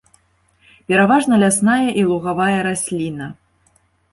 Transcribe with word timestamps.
Пераважна 0.91 1.33
лясная 1.45 1.89
і 1.99 2.07
лугавая 2.13 2.59
расліна. 2.69 3.29